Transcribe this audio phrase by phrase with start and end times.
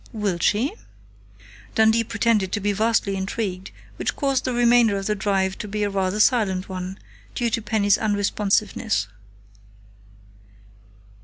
[0.13, 0.73] "Will she?"
[1.75, 5.83] Dundee pretended to be vastly intrigued, which caused the remainder of the drive to be
[5.83, 6.97] a rather silent one,
[7.35, 9.05] due to Penny's unresponsiveness.